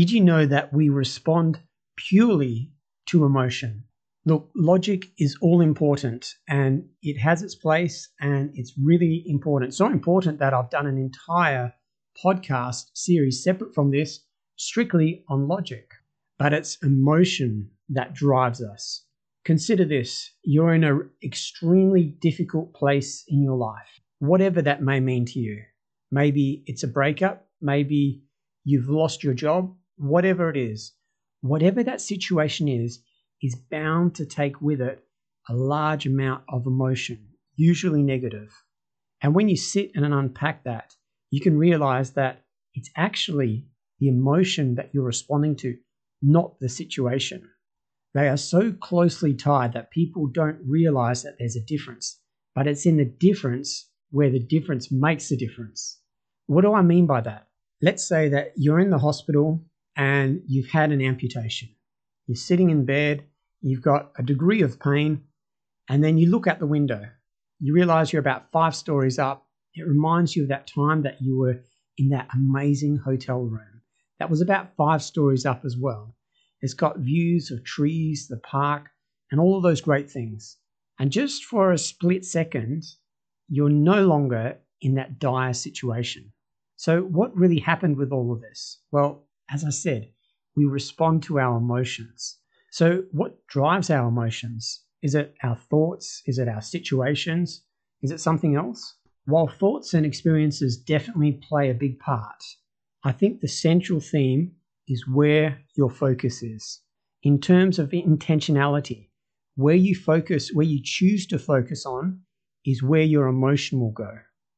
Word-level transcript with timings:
Did 0.00 0.12
you 0.12 0.22
know 0.22 0.46
that 0.46 0.72
we 0.72 0.88
respond 0.88 1.60
purely 1.94 2.72
to 3.10 3.26
emotion? 3.26 3.84
Look, 4.24 4.50
logic 4.56 5.08
is 5.18 5.36
all 5.42 5.60
important 5.60 6.26
and 6.48 6.88
it 7.02 7.18
has 7.18 7.42
its 7.42 7.54
place 7.54 8.08
and 8.18 8.50
it's 8.54 8.72
really 8.82 9.22
important. 9.26 9.74
So 9.74 9.84
important 9.84 10.38
that 10.38 10.54
I've 10.54 10.70
done 10.70 10.86
an 10.86 10.96
entire 10.96 11.74
podcast 12.24 12.86
series 12.94 13.44
separate 13.44 13.74
from 13.74 13.90
this 13.90 14.20
strictly 14.56 15.22
on 15.28 15.48
logic. 15.48 15.90
But 16.38 16.54
it's 16.54 16.78
emotion 16.82 17.68
that 17.90 18.14
drives 18.14 18.62
us. 18.62 19.04
Consider 19.44 19.84
this 19.84 20.32
you're 20.44 20.72
in 20.72 20.84
an 20.84 21.10
extremely 21.22 22.04
difficult 22.22 22.72
place 22.72 23.22
in 23.28 23.42
your 23.42 23.58
life, 23.58 24.00
whatever 24.18 24.62
that 24.62 24.82
may 24.82 24.98
mean 24.98 25.26
to 25.26 25.40
you. 25.40 25.60
Maybe 26.10 26.62
it's 26.64 26.84
a 26.84 26.88
breakup, 26.88 27.46
maybe 27.60 28.22
you've 28.64 28.88
lost 28.88 29.22
your 29.22 29.34
job, 29.34 29.74
whatever 30.00 30.48
it 30.48 30.56
is, 30.56 30.92
whatever 31.42 31.82
that 31.82 32.00
situation 32.00 32.68
is, 32.68 33.00
is 33.42 33.54
bound 33.54 34.14
to 34.14 34.26
take 34.26 34.60
with 34.60 34.80
it 34.80 35.04
a 35.48 35.54
large 35.54 36.06
amount 36.06 36.44
of 36.48 36.66
emotion, 36.66 37.28
usually 37.56 38.02
negative. 38.02 38.50
And 39.22 39.34
when 39.34 39.48
you 39.48 39.56
sit 39.56 39.92
and 39.94 40.04
unpack 40.04 40.64
that, 40.64 40.94
you 41.30 41.40
can 41.40 41.58
realize 41.58 42.12
that 42.12 42.44
it's 42.74 42.90
actually 42.96 43.66
the 43.98 44.08
emotion 44.08 44.74
that 44.76 44.90
you're 44.92 45.04
responding 45.04 45.56
to, 45.56 45.76
not 46.22 46.58
the 46.60 46.68
situation. 46.68 47.48
They 48.14 48.28
are 48.28 48.36
so 48.36 48.72
closely 48.72 49.34
tied 49.34 49.74
that 49.74 49.90
people 49.90 50.26
don't 50.26 50.58
realize 50.66 51.22
that 51.22 51.36
there's 51.38 51.56
a 51.56 51.64
difference, 51.64 52.18
but 52.54 52.66
it's 52.66 52.86
in 52.86 52.96
the 52.96 53.04
difference 53.04 53.90
where 54.10 54.30
the 54.30 54.40
difference 54.40 54.90
makes 54.90 55.30
a 55.30 55.36
difference. 55.36 56.00
What 56.46 56.62
do 56.62 56.74
I 56.74 56.82
mean 56.82 57.06
by 57.06 57.20
that? 57.20 57.48
Let's 57.82 58.06
say 58.06 58.28
that 58.30 58.52
you're 58.56 58.80
in 58.80 58.90
the 58.90 58.98
hospital 58.98 59.64
and 60.00 60.40
you've 60.46 60.70
had 60.70 60.92
an 60.92 61.02
amputation. 61.02 61.68
You're 62.26 62.34
sitting 62.34 62.70
in 62.70 62.86
bed, 62.86 63.22
you've 63.60 63.82
got 63.82 64.12
a 64.16 64.22
degree 64.22 64.62
of 64.62 64.80
pain, 64.80 65.24
and 65.90 66.02
then 66.02 66.16
you 66.16 66.30
look 66.30 66.46
out 66.46 66.58
the 66.58 66.66
window. 66.66 67.02
You 67.58 67.74
realize 67.74 68.10
you're 68.10 68.20
about 68.20 68.50
five 68.50 68.74
stories 68.74 69.18
up. 69.18 69.46
It 69.74 69.86
reminds 69.86 70.34
you 70.34 70.44
of 70.44 70.48
that 70.48 70.66
time 70.66 71.02
that 71.02 71.20
you 71.20 71.38
were 71.38 71.62
in 71.98 72.08
that 72.08 72.28
amazing 72.34 72.96
hotel 72.96 73.40
room. 73.40 73.82
That 74.18 74.30
was 74.30 74.40
about 74.40 74.74
five 74.74 75.02
stories 75.02 75.44
up 75.44 75.66
as 75.66 75.76
well. 75.76 76.16
It's 76.62 76.72
got 76.72 77.00
views 77.00 77.50
of 77.50 77.62
trees, 77.62 78.26
the 78.26 78.38
park, 78.38 78.86
and 79.30 79.38
all 79.38 79.58
of 79.58 79.62
those 79.62 79.82
great 79.82 80.10
things. 80.10 80.56
And 80.98 81.12
just 81.12 81.44
for 81.44 81.72
a 81.72 81.78
split 81.78 82.24
second, 82.24 82.84
you're 83.50 83.68
no 83.68 84.06
longer 84.06 84.56
in 84.80 84.94
that 84.94 85.18
dire 85.18 85.52
situation. 85.52 86.32
So, 86.76 87.02
what 87.02 87.36
really 87.36 87.58
happened 87.58 87.98
with 87.98 88.12
all 88.12 88.32
of 88.32 88.40
this? 88.40 88.78
Well, 88.92 89.26
as 89.52 89.64
I 89.64 89.70
said, 89.70 90.10
we 90.56 90.64
respond 90.64 91.22
to 91.24 91.38
our 91.38 91.56
emotions. 91.56 92.38
So, 92.70 93.04
what 93.12 93.46
drives 93.46 93.90
our 93.90 94.08
emotions? 94.08 94.84
Is 95.02 95.14
it 95.14 95.34
our 95.42 95.56
thoughts? 95.56 96.22
Is 96.26 96.38
it 96.38 96.48
our 96.48 96.60
situations? 96.60 97.62
Is 98.02 98.10
it 98.10 98.20
something 98.20 98.54
else? 98.54 98.96
While 99.24 99.48
thoughts 99.48 99.94
and 99.94 100.06
experiences 100.06 100.76
definitely 100.76 101.32
play 101.32 101.70
a 101.70 101.74
big 101.74 101.98
part, 101.98 102.42
I 103.04 103.12
think 103.12 103.40
the 103.40 103.48
central 103.48 104.00
theme 104.00 104.52
is 104.88 105.06
where 105.06 105.60
your 105.76 105.90
focus 105.90 106.42
is. 106.42 106.80
In 107.22 107.40
terms 107.40 107.78
of 107.78 107.90
intentionality, 107.90 109.08
where 109.56 109.74
you 109.74 109.94
focus, 109.94 110.50
where 110.52 110.66
you 110.66 110.80
choose 110.82 111.26
to 111.28 111.38
focus 111.38 111.84
on, 111.84 112.20
is 112.64 112.82
where 112.82 113.02
your 113.02 113.26
emotion 113.26 113.80
will 113.80 113.92
go. 113.92 114.10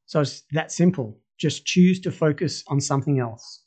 So 0.05 0.21
it's 0.21 0.43
that 0.51 0.71
simple. 0.71 1.19
Just 1.37 1.65
choose 1.65 1.99
to 2.01 2.11
focus 2.11 2.63
on 2.67 2.79
something 2.79 3.19
else. 3.19 3.62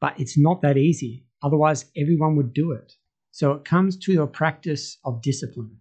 But 0.00 0.18
it's 0.20 0.38
not 0.38 0.62
that 0.62 0.76
easy. 0.76 1.24
Otherwise, 1.42 1.86
everyone 1.96 2.36
would 2.36 2.52
do 2.52 2.72
it. 2.72 2.92
So 3.30 3.52
it 3.52 3.64
comes 3.64 3.96
to 3.98 4.22
a 4.22 4.26
practice 4.26 4.98
of 5.04 5.22
discipline. 5.22 5.78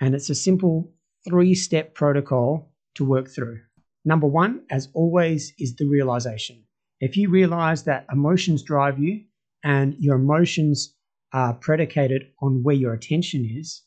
And 0.00 0.14
it's 0.14 0.30
a 0.30 0.34
simple 0.34 0.92
three 1.28 1.54
step 1.54 1.94
protocol 1.94 2.72
to 2.94 3.04
work 3.04 3.28
through. 3.28 3.60
Number 4.04 4.26
one, 4.26 4.62
as 4.70 4.88
always, 4.94 5.52
is 5.58 5.76
the 5.76 5.86
realization. 5.86 6.64
If 7.00 7.16
you 7.16 7.30
realize 7.30 7.84
that 7.84 8.06
emotions 8.12 8.62
drive 8.62 8.98
you 8.98 9.24
and 9.62 9.94
your 9.98 10.16
emotions 10.16 10.94
are 11.32 11.54
predicated 11.54 12.32
on 12.40 12.62
where 12.62 12.74
your 12.74 12.92
attention 12.92 13.48
is, 13.58 13.82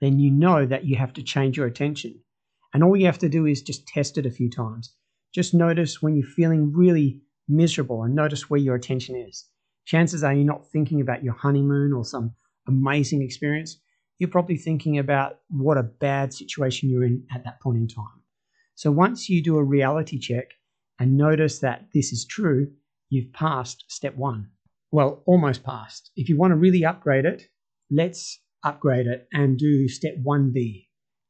then 0.00 0.18
you 0.18 0.30
know 0.30 0.66
that 0.66 0.84
you 0.84 0.96
have 0.96 1.12
to 1.14 1.22
change 1.22 1.56
your 1.56 1.66
attention. 1.66 2.20
And 2.72 2.84
all 2.84 2.96
you 2.96 3.06
have 3.06 3.18
to 3.18 3.28
do 3.28 3.46
is 3.46 3.62
just 3.62 3.86
test 3.86 4.18
it 4.18 4.26
a 4.26 4.30
few 4.30 4.50
times. 4.50 4.94
Just 5.34 5.54
notice 5.54 6.02
when 6.02 6.14
you're 6.14 6.26
feeling 6.26 6.72
really 6.72 7.22
miserable 7.48 8.02
and 8.02 8.14
notice 8.14 8.48
where 8.48 8.60
your 8.60 8.74
attention 8.74 9.16
is. 9.16 9.46
Chances 9.86 10.24
are 10.24 10.32
you're 10.32 10.44
not 10.44 10.66
thinking 10.70 11.00
about 11.00 11.22
your 11.22 11.34
honeymoon 11.34 11.92
or 11.92 12.04
some 12.04 12.34
amazing 12.66 13.22
experience. 13.22 13.78
You're 14.18 14.30
probably 14.30 14.56
thinking 14.56 14.98
about 14.98 15.40
what 15.48 15.76
a 15.76 15.82
bad 15.82 16.32
situation 16.32 16.88
you're 16.88 17.04
in 17.04 17.26
at 17.34 17.44
that 17.44 17.60
point 17.60 17.78
in 17.78 17.88
time. 17.88 18.22
So 18.74 18.90
once 18.90 19.28
you 19.28 19.42
do 19.42 19.56
a 19.56 19.64
reality 19.64 20.18
check 20.18 20.46
and 20.98 21.16
notice 21.16 21.58
that 21.60 21.88
this 21.92 22.12
is 22.12 22.24
true, 22.24 22.72
you've 23.10 23.32
passed 23.32 23.84
step 23.88 24.16
one. 24.16 24.48
Well, 24.90 25.22
almost 25.26 25.64
passed. 25.64 26.10
If 26.16 26.28
you 26.28 26.36
want 26.36 26.52
to 26.52 26.56
really 26.56 26.84
upgrade 26.84 27.24
it, 27.24 27.48
let's 27.90 28.40
upgrade 28.62 29.06
it 29.06 29.28
and 29.32 29.58
do 29.58 29.88
step 29.88 30.14
1B. 30.24 30.86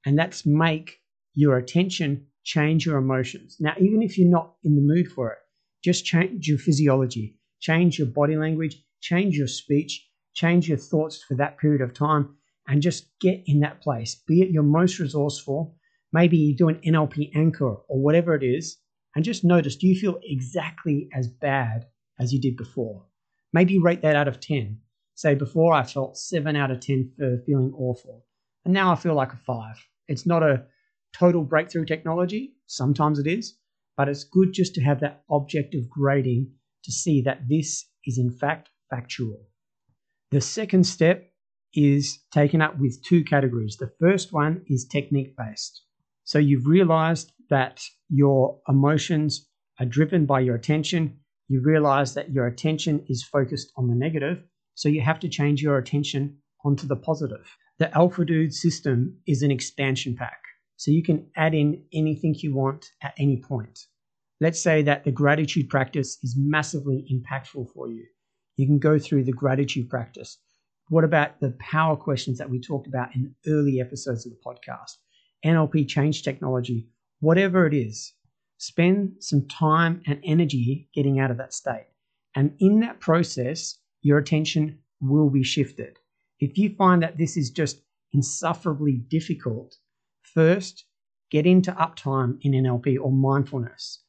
And 0.06 0.18
that's 0.18 0.46
make 0.46 1.00
your 1.34 1.56
attention 1.56 2.26
change 2.44 2.86
your 2.86 2.98
emotions. 2.98 3.56
Now, 3.58 3.74
even 3.80 4.02
if 4.02 4.18
you're 4.18 4.30
not 4.30 4.54
in 4.62 4.76
the 4.76 4.82
mood 4.82 5.08
for 5.08 5.32
it, 5.32 5.38
just 5.84 6.06
change 6.06 6.48
your 6.48 6.58
physiology, 6.58 7.36
change 7.60 7.98
your 7.98 8.08
body 8.08 8.36
language, 8.36 8.82
change 9.02 9.36
your 9.36 9.46
speech, 9.46 10.08
change 10.32 10.66
your 10.66 10.78
thoughts 10.78 11.22
for 11.22 11.34
that 11.34 11.58
period 11.58 11.82
of 11.82 11.92
time, 11.92 12.34
and 12.66 12.80
just 12.80 13.10
get 13.20 13.42
in 13.44 13.60
that 13.60 13.82
place. 13.82 14.14
Be 14.26 14.40
it 14.40 14.48
your 14.48 14.62
most 14.62 14.98
resourceful, 14.98 15.76
maybe 16.10 16.38
you 16.38 16.56
do 16.56 16.68
an 16.68 16.80
NLP 16.86 17.36
anchor 17.36 17.74
or 17.74 18.02
whatever 18.02 18.34
it 18.34 18.42
is, 18.42 18.78
and 19.14 19.24
just 19.24 19.44
notice 19.44 19.76
do 19.76 19.86
you 19.86 19.94
feel 19.94 20.18
exactly 20.22 21.08
as 21.12 21.28
bad 21.28 21.86
as 22.18 22.32
you 22.32 22.40
did 22.40 22.56
before? 22.56 23.04
Maybe 23.52 23.78
rate 23.78 24.00
that 24.02 24.16
out 24.16 24.26
of 24.26 24.40
10. 24.40 24.78
Say, 25.16 25.34
before 25.34 25.74
I 25.74 25.84
felt 25.84 26.16
7 26.16 26.56
out 26.56 26.70
of 26.70 26.80
10 26.80 27.12
for 27.16 27.38
feeling 27.46 27.72
awful, 27.76 28.24
and 28.64 28.72
now 28.72 28.90
I 28.90 28.96
feel 28.96 29.14
like 29.14 29.32
a 29.32 29.36
5. 29.36 29.76
It's 30.08 30.26
not 30.26 30.42
a 30.42 30.64
total 31.12 31.44
breakthrough 31.44 31.84
technology, 31.84 32.54
sometimes 32.66 33.18
it 33.18 33.26
is, 33.26 33.58
but 33.96 34.08
it's 34.08 34.24
good 34.24 34.52
just 34.52 34.74
to 34.74 34.82
have 34.82 35.00
that 35.00 35.22
objective 35.30 35.88
grading 35.88 36.50
to 36.84 36.92
see 36.92 37.22
that 37.22 37.48
this 37.48 37.86
is 38.06 38.18
in 38.18 38.30
fact 38.30 38.70
factual. 38.90 39.40
The 40.30 40.40
second 40.40 40.84
step 40.84 41.30
is 41.74 42.18
taken 42.32 42.60
up 42.60 42.78
with 42.78 43.02
two 43.04 43.24
categories. 43.24 43.76
The 43.78 43.92
first 44.00 44.32
one 44.32 44.62
is 44.68 44.86
technique 44.86 45.34
based. 45.36 45.82
So 46.24 46.38
you've 46.38 46.66
realized 46.66 47.32
that 47.50 47.80
your 48.08 48.58
emotions 48.68 49.46
are 49.78 49.86
driven 49.86 50.26
by 50.26 50.40
your 50.40 50.54
attention. 50.54 51.18
You 51.48 51.60
realize 51.62 52.14
that 52.14 52.32
your 52.32 52.46
attention 52.46 53.04
is 53.08 53.22
focused 53.22 53.72
on 53.76 53.88
the 53.88 53.94
negative. 53.94 54.42
So 54.74 54.88
you 54.88 55.02
have 55.02 55.20
to 55.20 55.28
change 55.28 55.62
your 55.62 55.78
attention 55.78 56.38
onto 56.64 56.86
the 56.86 56.96
positive. 56.96 57.46
The 57.78 57.94
Alpha 57.96 58.24
Dude 58.24 58.54
system 58.54 59.18
is 59.26 59.42
an 59.42 59.50
expansion 59.50 60.16
pack. 60.16 60.40
So 60.76 60.90
you 60.90 61.02
can 61.02 61.30
add 61.36 61.54
in 61.54 61.84
anything 61.92 62.34
you 62.38 62.54
want 62.54 62.86
at 63.02 63.14
any 63.18 63.40
point. 63.40 63.78
Let's 64.40 64.62
say 64.62 64.82
that 64.82 65.04
the 65.04 65.12
gratitude 65.12 65.68
practice 65.68 66.18
is 66.22 66.36
massively 66.36 67.06
impactful 67.12 67.72
for 67.72 67.88
you. 67.88 68.04
You 68.56 68.66
can 68.66 68.78
go 68.78 68.98
through 68.98 69.24
the 69.24 69.32
gratitude 69.32 69.88
practice. 69.88 70.38
What 70.88 71.04
about 71.04 71.40
the 71.40 71.56
power 71.60 71.96
questions 71.96 72.38
that 72.38 72.50
we 72.50 72.60
talked 72.60 72.86
about 72.86 73.14
in 73.14 73.34
early 73.46 73.80
episodes 73.80 74.26
of 74.26 74.32
the 74.32 74.38
podcast? 74.44 74.96
NLP 75.44 75.88
change 75.88 76.22
technology, 76.22 76.88
whatever 77.20 77.66
it 77.66 77.74
is, 77.74 78.12
spend 78.58 79.14
some 79.20 79.46
time 79.48 80.02
and 80.06 80.20
energy 80.24 80.88
getting 80.94 81.20
out 81.20 81.30
of 81.30 81.38
that 81.38 81.54
state. 81.54 81.86
And 82.34 82.54
in 82.58 82.80
that 82.80 83.00
process, 83.00 83.78
your 84.02 84.18
attention 84.18 84.78
will 85.00 85.30
be 85.30 85.42
shifted. 85.42 85.98
If 86.40 86.58
you 86.58 86.74
find 86.76 87.02
that 87.02 87.18
this 87.18 87.36
is 87.36 87.50
just 87.50 87.82
insufferably 88.12 88.96
difficult, 89.08 89.76
First, 90.34 90.86
get 91.30 91.46
into 91.46 91.70
uptime 91.72 92.38
in 92.40 92.52
NLP 92.52 92.98
or 93.00 93.12
mindfulness. 93.12 94.03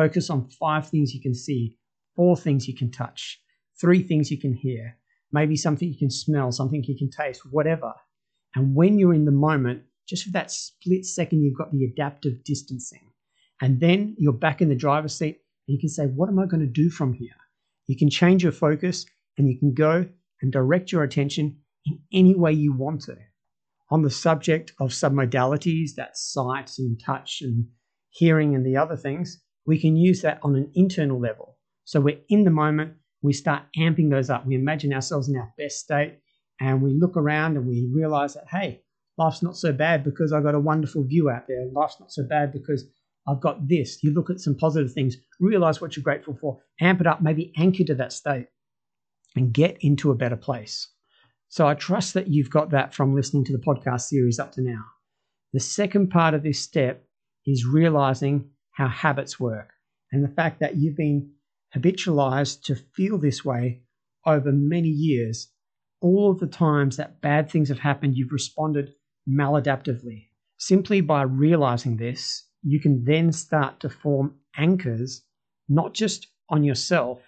Focus 0.00 0.30
on 0.30 0.48
five 0.58 0.88
things 0.88 1.12
you 1.12 1.20
can 1.20 1.34
see, 1.34 1.76
four 2.16 2.34
things 2.34 2.66
you 2.66 2.74
can 2.74 2.90
touch, 2.90 3.38
three 3.78 4.02
things 4.02 4.30
you 4.30 4.40
can 4.40 4.54
hear, 4.54 4.96
maybe 5.30 5.56
something 5.56 5.90
you 5.90 5.98
can 5.98 6.08
smell, 6.08 6.50
something 6.50 6.82
you 6.84 6.96
can 6.96 7.10
taste, 7.10 7.42
whatever. 7.50 7.92
And 8.54 8.74
when 8.74 8.98
you're 8.98 9.12
in 9.12 9.26
the 9.26 9.30
moment, 9.30 9.82
just 10.08 10.24
for 10.24 10.30
that 10.30 10.50
split 10.50 11.04
second, 11.04 11.42
you've 11.42 11.58
got 11.58 11.70
the 11.70 11.84
adaptive 11.84 12.42
distancing. 12.44 13.10
And 13.60 13.78
then 13.78 14.16
you're 14.18 14.32
back 14.32 14.62
in 14.62 14.70
the 14.70 14.74
driver's 14.74 15.14
seat 15.14 15.42
and 15.68 15.74
you 15.74 15.78
can 15.78 15.90
say, 15.90 16.06
What 16.06 16.30
am 16.30 16.38
I 16.38 16.46
going 16.46 16.66
to 16.66 16.82
do 16.82 16.88
from 16.88 17.12
here? 17.12 17.36
You 17.86 17.98
can 17.98 18.08
change 18.08 18.42
your 18.42 18.52
focus 18.52 19.04
and 19.36 19.50
you 19.50 19.58
can 19.58 19.74
go 19.74 20.08
and 20.40 20.50
direct 20.50 20.92
your 20.92 21.02
attention 21.02 21.58
in 21.84 21.98
any 22.10 22.34
way 22.34 22.54
you 22.54 22.72
want 22.72 23.02
to. 23.02 23.18
On 23.90 24.00
the 24.00 24.08
subject 24.08 24.72
of 24.80 24.92
submodalities, 24.92 25.90
that's 25.94 26.32
sight 26.32 26.70
and 26.78 26.98
touch 27.04 27.42
and 27.42 27.66
hearing 28.08 28.54
and 28.54 28.64
the 28.64 28.78
other 28.78 28.96
things, 28.96 29.42
we 29.70 29.80
can 29.80 29.94
use 29.94 30.20
that 30.22 30.40
on 30.42 30.56
an 30.56 30.68
internal 30.74 31.20
level. 31.20 31.56
So 31.84 32.00
we're 32.00 32.18
in 32.28 32.42
the 32.42 32.50
moment, 32.50 32.94
we 33.22 33.32
start 33.32 33.62
amping 33.78 34.10
those 34.10 34.28
up. 34.28 34.44
We 34.44 34.56
imagine 34.56 34.92
ourselves 34.92 35.28
in 35.28 35.36
our 35.36 35.54
best 35.56 35.78
state 35.78 36.18
and 36.60 36.82
we 36.82 36.92
look 36.92 37.16
around 37.16 37.56
and 37.56 37.68
we 37.68 37.88
realize 37.94 38.34
that, 38.34 38.48
hey, 38.50 38.82
life's 39.16 39.44
not 39.44 39.56
so 39.56 39.72
bad 39.72 40.02
because 40.02 40.32
I've 40.32 40.42
got 40.42 40.56
a 40.56 40.60
wonderful 40.60 41.04
view 41.04 41.30
out 41.30 41.46
there. 41.46 41.66
Life's 41.72 42.00
not 42.00 42.10
so 42.10 42.24
bad 42.24 42.52
because 42.52 42.84
I've 43.28 43.40
got 43.40 43.68
this. 43.68 44.02
You 44.02 44.12
look 44.12 44.28
at 44.28 44.40
some 44.40 44.56
positive 44.56 44.92
things, 44.92 45.16
realize 45.38 45.80
what 45.80 45.94
you're 45.94 46.02
grateful 46.02 46.36
for, 46.40 46.58
amp 46.80 47.00
it 47.00 47.06
up, 47.06 47.22
maybe 47.22 47.52
anchor 47.56 47.84
to 47.84 47.94
that 47.94 48.12
state 48.12 48.48
and 49.36 49.52
get 49.52 49.76
into 49.82 50.10
a 50.10 50.16
better 50.16 50.36
place. 50.36 50.88
So 51.48 51.68
I 51.68 51.74
trust 51.74 52.14
that 52.14 52.26
you've 52.26 52.50
got 52.50 52.70
that 52.70 52.92
from 52.92 53.14
listening 53.14 53.44
to 53.44 53.52
the 53.52 53.62
podcast 53.64 54.00
series 54.00 54.40
up 54.40 54.50
to 54.54 54.62
now. 54.62 54.82
The 55.52 55.60
second 55.60 56.10
part 56.10 56.34
of 56.34 56.42
this 56.42 56.58
step 56.58 57.04
is 57.46 57.64
realizing 57.64 58.50
how 58.72 58.88
habits 58.88 59.38
work 59.38 59.70
and 60.12 60.24
the 60.24 60.34
fact 60.34 60.60
that 60.60 60.76
you've 60.76 60.96
been 60.96 61.30
habitualized 61.74 62.62
to 62.64 62.74
feel 62.74 63.18
this 63.18 63.44
way 63.44 63.82
over 64.26 64.52
many 64.52 64.88
years. 64.88 65.48
All 66.00 66.30
of 66.30 66.40
the 66.40 66.46
times 66.46 66.96
that 66.96 67.20
bad 67.20 67.50
things 67.50 67.68
have 67.68 67.78
happened, 67.78 68.16
you've 68.16 68.32
responded 68.32 68.92
maladaptively. 69.28 70.28
Simply 70.58 71.00
by 71.00 71.22
realizing 71.22 71.96
this, 71.96 72.46
you 72.62 72.80
can 72.80 73.04
then 73.04 73.32
start 73.32 73.80
to 73.80 73.88
form 73.88 74.34
anchors, 74.56 75.22
not 75.68 75.94
just 75.94 76.26
on 76.48 76.64
yourself, 76.64 77.20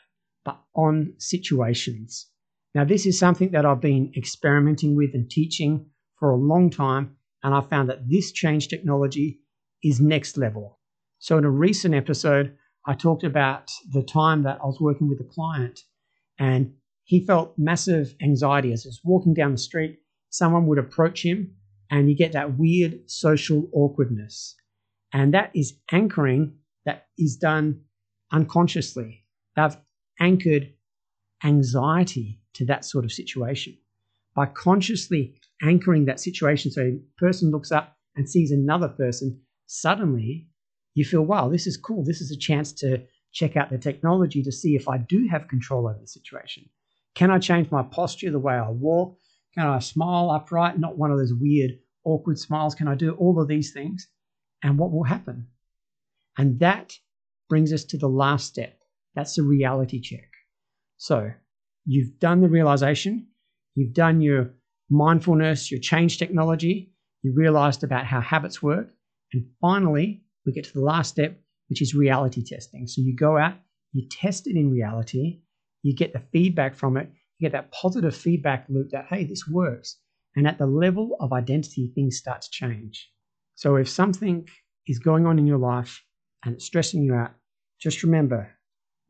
but 0.44 0.60
on 0.74 1.14
situations. 1.18 2.28
Now, 2.74 2.84
this 2.84 3.06
is 3.06 3.18
something 3.18 3.50
that 3.50 3.64
I've 3.64 3.80
been 3.80 4.12
experimenting 4.16 4.96
with 4.96 5.14
and 5.14 5.30
teaching 5.30 5.86
for 6.18 6.30
a 6.30 6.36
long 6.36 6.70
time, 6.70 7.16
and 7.42 7.54
I 7.54 7.60
found 7.60 7.88
that 7.90 8.08
this 8.08 8.32
change 8.32 8.68
technology 8.68 9.40
is 9.82 10.00
next 10.00 10.36
level. 10.36 10.78
So, 11.22 11.38
in 11.38 11.44
a 11.44 11.50
recent 11.50 11.94
episode, 11.94 12.56
I 12.84 12.94
talked 12.94 13.22
about 13.22 13.70
the 13.92 14.02
time 14.02 14.42
that 14.42 14.58
I 14.60 14.66
was 14.66 14.80
working 14.80 15.08
with 15.08 15.20
a 15.20 15.32
client, 15.32 15.78
and 16.36 16.74
he 17.04 17.24
felt 17.24 17.54
massive 17.56 18.16
anxiety 18.20 18.72
as 18.72 18.82
he 18.82 18.88
was 18.88 19.00
walking 19.04 19.32
down 19.32 19.52
the 19.52 19.58
street. 19.58 20.00
Someone 20.30 20.66
would 20.66 20.78
approach 20.78 21.24
him, 21.24 21.54
and 21.92 22.10
you 22.10 22.16
get 22.16 22.32
that 22.32 22.58
weird 22.58 23.08
social 23.08 23.70
awkwardness. 23.72 24.56
And 25.12 25.32
that 25.32 25.52
is 25.54 25.74
anchoring 25.92 26.54
that 26.86 27.06
is 27.16 27.36
done 27.36 27.82
unconsciously. 28.32 29.24
They've 29.54 29.76
anchored 30.18 30.72
anxiety 31.44 32.40
to 32.54 32.66
that 32.66 32.84
sort 32.84 33.04
of 33.04 33.12
situation. 33.12 33.78
By 34.34 34.46
consciously 34.46 35.36
anchoring 35.62 36.06
that 36.06 36.18
situation, 36.18 36.72
so 36.72 36.82
a 36.82 37.00
person 37.16 37.52
looks 37.52 37.70
up 37.70 37.96
and 38.16 38.28
sees 38.28 38.50
another 38.50 38.88
person, 38.88 39.40
suddenly 39.66 40.48
you 40.94 41.04
feel, 41.04 41.22
wow, 41.22 41.48
this 41.48 41.66
is 41.66 41.76
cool. 41.76 42.04
This 42.04 42.20
is 42.20 42.30
a 42.30 42.38
chance 42.38 42.72
to 42.74 43.02
check 43.32 43.56
out 43.56 43.70
the 43.70 43.78
technology 43.78 44.42
to 44.42 44.52
see 44.52 44.76
if 44.76 44.88
I 44.88 44.98
do 44.98 45.26
have 45.30 45.48
control 45.48 45.88
over 45.88 45.98
the 46.00 46.06
situation. 46.06 46.68
Can 47.14 47.30
I 47.30 47.38
change 47.38 47.70
my 47.70 47.82
posture, 47.82 48.30
the 48.30 48.38
way 48.38 48.54
I 48.54 48.68
walk? 48.68 49.16
Can 49.54 49.66
I 49.66 49.78
smile 49.78 50.30
upright, 50.30 50.78
not 50.78 50.98
one 50.98 51.10
of 51.10 51.18
those 51.18 51.32
weird, 51.38 51.72
awkward 52.04 52.38
smiles? 52.38 52.74
Can 52.74 52.88
I 52.88 52.94
do 52.94 53.12
all 53.12 53.40
of 53.40 53.48
these 53.48 53.72
things? 53.72 54.08
and 54.62 54.78
what 54.78 54.92
will 54.92 55.04
happen. 55.04 55.46
And 56.38 56.58
that 56.60 56.92
brings 57.48 57.72
us 57.72 57.84
to 57.84 57.98
the 57.98 58.08
last 58.08 58.46
step. 58.46 58.78
That's 59.14 59.34
the 59.34 59.42
reality 59.42 60.00
check. 60.00 60.28
So 60.96 61.30
you've 61.84 62.18
done 62.18 62.40
the 62.40 62.48
realization, 62.48 63.26
you've 63.74 63.92
done 63.92 64.20
your 64.20 64.54
mindfulness, 64.88 65.70
your 65.70 65.80
change 65.80 66.18
technology, 66.18 66.92
you 67.22 67.34
realized 67.34 67.84
about 67.84 68.06
how 68.06 68.20
habits 68.20 68.62
work. 68.62 68.88
And 69.32 69.46
finally, 69.60 70.22
we 70.44 70.52
get 70.52 70.64
to 70.64 70.72
the 70.72 70.80
last 70.80 71.10
step, 71.10 71.38
which 71.68 71.82
is 71.82 71.94
reality 71.94 72.42
testing. 72.44 72.86
So 72.86 73.00
you 73.02 73.14
go 73.14 73.36
out, 73.36 73.54
you 73.92 74.08
test 74.08 74.46
it 74.46 74.56
in 74.56 74.70
reality, 74.70 75.40
you 75.82 75.94
get 75.94 76.12
the 76.12 76.22
feedback 76.32 76.74
from 76.74 76.96
it, 76.96 77.10
you 77.38 77.48
get 77.48 77.52
that 77.52 77.72
positive 77.72 78.14
feedback 78.14 78.66
loop 78.68 78.90
that, 78.90 79.06
hey, 79.08 79.24
this 79.24 79.46
works. 79.46 79.98
And 80.34 80.46
at 80.46 80.58
the 80.58 80.66
level 80.66 81.16
of 81.20 81.32
identity, 81.32 81.92
things 81.94 82.16
start 82.16 82.42
to 82.42 82.50
change. 82.50 83.10
So 83.54 83.76
if 83.76 83.88
something 83.88 84.48
is 84.86 84.98
going 84.98 85.26
on 85.26 85.38
in 85.38 85.46
your 85.46 85.58
life 85.58 86.02
and 86.44 86.54
it's 86.54 86.64
stressing 86.64 87.02
you 87.02 87.14
out, 87.14 87.32
just 87.80 88.02
remember 88.02 88.50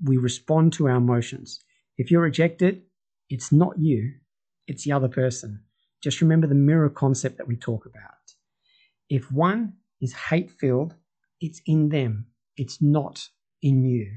we 0.04 0.16
respond 0.16 0.72
to 0.74 0.88
our 0.88 0.96
emotions. 0.96 1.62
If 1.96 2.10
you're 2.10 2.22
rejected, 2.22 2.82
it's 3.28 3.52
not 3.52 3.78
you, 3.78 4.12
it's 4.66 4.84
the 4.84 4.92
other 4.92 5.08
person. 5.08 5.62
Just 6.02 6.20
remember 6.20 6.46
the 6.46 6.54
mirror 6.54 6.90
concept 6.90 7.38
that 7.38 7.46
we 7.46 7.56
talk 7.56 7.86
about. 7.86 8.02
If 9.08 9.30
one 9.30 9.74
is 10.00 10.12
hate 10.12 10.50
filled, 10.50 10.94
it's 11.42 11.60
in 11.66 11.88
them, 11.88 12.26
it's 12.56 12.80
not 12.80 13.28
in 13.60 13.84
you. 13.84 14.10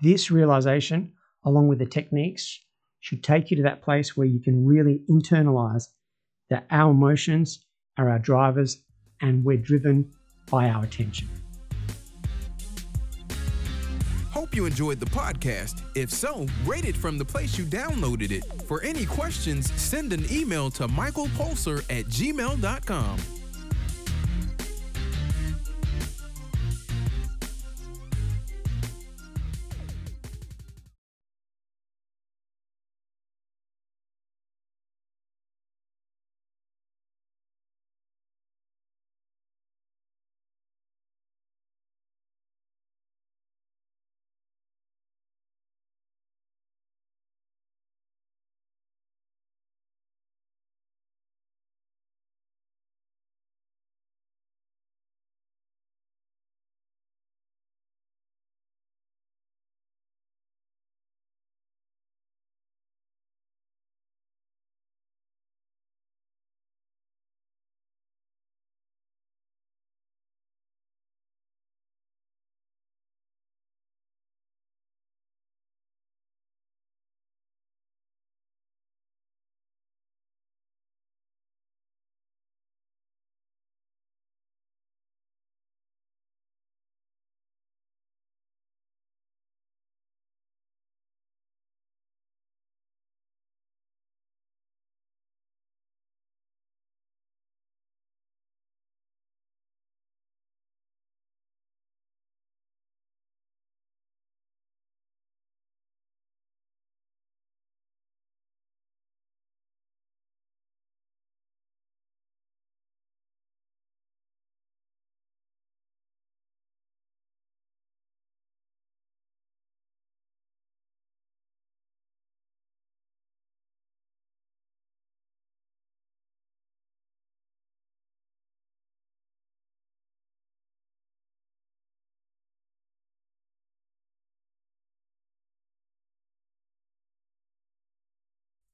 This 0.00 0.30
realization, 0.30 1.12
along 1.44 1.68
with 1.68 1.78
the 1.78 1.86
techniques, 1.86 2.60
should 3.00 3.22
take 3.22 3.50
you 3.50 3.56
to 3.58 3.62
that 3.64 3.82
place 3.82 4.16
where 4.16 4.26
you 4.26 4.40
can 4.40 4.64
really 4.64 5.02
internalize 5.10 5.84
that 6.48 6.66
our 6.70 6.90
emotions 6.90 7.64
are 7.98 8.08
our 8.08 8.18
drivers 8.18 8.82
and 9.20 9.44
we're 9.44 9.58
driven 9.58 10.10
by 10.50 10.68
our 10.68 10.84
attention. 10.84 11.28
Hope 14.30 14.56
you 14.56 14.66
enjoyed 14.66 14.98
the 14.98 15.06
podcast. 15.06 15.82
If 15.94 16.10
so, 16.10 16.46
rate 16.64 16.84
it 16.86 16.96
from 16.96 17.18
the 17.18 17.24
place 17.24 17.56
you 17.56 17.64
downloaded 17.64 18.30
it. 18.32 18.44
For 18.66 18.82
any 18.82 19.06
questions, 19.06 19.70
send 19.80 20.12
an 20.12 20.24
email 20.30 20.70
to 20.72 20.88
michaelpulser 20.88 21.84
at 21.88 22.06
gmail.com. 22.06 23.43